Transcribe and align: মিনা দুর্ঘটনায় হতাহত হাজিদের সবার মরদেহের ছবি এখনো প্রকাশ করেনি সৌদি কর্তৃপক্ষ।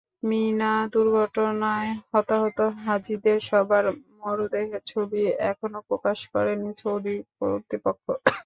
মিনা 0.23 0.71
দুর্ঘটনায় 0.93 1.91
হতাহত 2.09 2.57
হাজিদের 2.83 3.37
সবার 3.49 3.85
মরদেহের 4.17 4.81
ছবি 4.91 5.21
এখনো 5.49 5.79
প্রকাশ 5.89 6.17
করেনি 6.33 6.69
সৌদি 6.81 7.15
কর্তৃপক্ষ। 7.37 8.05